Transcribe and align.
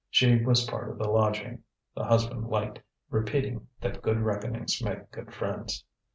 She 0.09 0.43
was 0.43 0.65
part 0.65 0.89
of 0.89 0.97
the 0.97 1.07
lodging; 1.07 1.61
the 1.93 2.05
husband 2.05 2.47
liked 2.47 2.79
repeating 3.11 3.67
that 3.81 4.01
good 4.01 4.19
reckonings 4.19 4.81
make 4.83 5.11
good 5.11 5.31
friends. 5.31 5.83